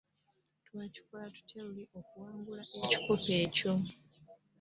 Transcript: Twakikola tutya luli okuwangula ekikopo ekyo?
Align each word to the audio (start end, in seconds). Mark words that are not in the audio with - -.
Twakikola 0.67 1.23
tutya 1.35 1.59
luli 1.65 1.83
okuwangula 1.99 2.63
ekikopo 2.79 3.13
ekyo? 3.43 3.73